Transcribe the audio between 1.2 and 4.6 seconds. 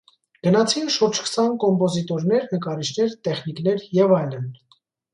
քսան կոմպոզիտորներ, նկարիչներ, տեխնիկներ և այլն։